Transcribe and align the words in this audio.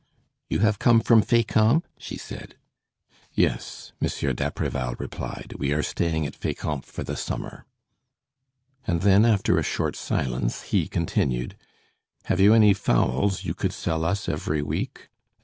"You 0.49 0.61
have 0.61 0.79
come 0.79 0.99
from 0.99 1.21
Fécamp?" 1.21 1.83
she 1.99 2.17
said. 2.17 2.55
"Yes," 3.33 3.91
Monsieur 4.01 4.33
d'Apreval 4.33 4.95
replied, 4.97 5.53
"we 5.59 5.73
are 5.73 5.83
staying 5.83 6.25
at 6.25 6.33
Fécamp 6.33 6.85
for 6.85 7.03
the 7.03 7.15
summer." 7.15 7.67
And 8.87 9.01
then, 9.03 9.25
after 9.25 9.59
a 9.59 9.63
short 9.63 9.95
silence 9.95 10.63
he 10.63 10.87
continued: 10.87 11.55
"Have 12.23 12.39
you 12.39 12.55
any 12.55 12.73
fowls 12.73 13.43
you 13.45 13.53
could 13.53 13.73
sell 13.73 14.03
us 14.03 14.27
every 14.27 14.63
week?" 14.63 15.09